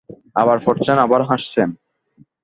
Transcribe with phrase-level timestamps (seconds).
[0.35, 1.69] আবার পড়ছেন, আবার হাসছেন।